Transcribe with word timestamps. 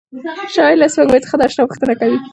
شاعر 0.53 0.75
له 0.81 0.87
سپوږمۍ 0.93 1.19
څخه 1.23 1.35
د 1.37 1.41
اشنا 1.47 1.63
پوښتنه 1.69 1.93
کوي. 1.99 2.17